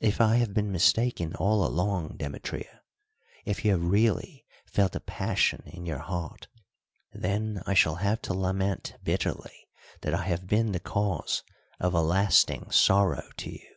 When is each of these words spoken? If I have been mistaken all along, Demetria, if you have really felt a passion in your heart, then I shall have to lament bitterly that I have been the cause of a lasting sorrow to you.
If 0.00 0.20
I 0.20 0.34
have 0.38 0.52
been 0.52 0.72
mistaken 0.72 1.36
all 1.36 1.64
along, 1.64 2.16
Demetria, 2.16 2.82
if 3.44 3.64
you 3.64 3.70
have 3.70 3.84
really 3.84 4.44
felt 4.66 4.96
a 4.96 4.98
passion 5.00 5.62
in 5.64 5.86
your 5.86 6.00
heart, 6.00 6.48
then 7.12 7.62
I 7.68 7.74
shall 7.74 7.94
have 8.02 8.20
to 8.22 8.34
lament 8.34 8.96
bitterly 9.04 9.68
that 10.00 10.12
I 10.12 10.24
have 10.24 10.48
been 10.48 10.72
the 10.72 10.80
cause 10.80 11.44
of 11.78 11.94
a 11.94 12.02
lasting 12.02 12.72
sorrow 12.72 13.30
to 13.36 13.50
you. 13.52 13.76